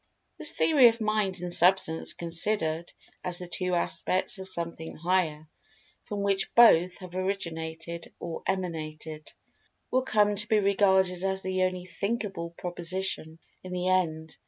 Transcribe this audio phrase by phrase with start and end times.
[0.39, 2.91] This theory of Mind and Substance considered
[3.23, 5.47] as the two aspects of Something Higher,
[6.05, 9.31] from which both have originated or emanated,
[9.91, 14.37] will come to be regarded as the only "thinkable" proposition, in the end.